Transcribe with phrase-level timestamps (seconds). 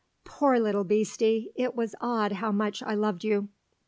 [0.23, 3.49] 'Poor little beastie, it was odd how much I loved you.'"